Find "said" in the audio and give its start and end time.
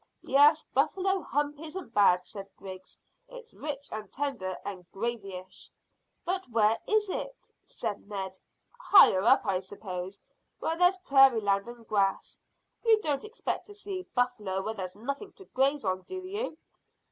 2.23-2.49, 7.63-8.09